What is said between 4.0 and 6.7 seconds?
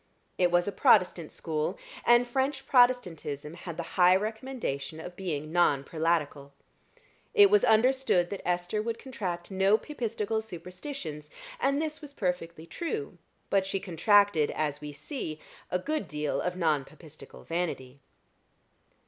high recommendation of being non Prelatical.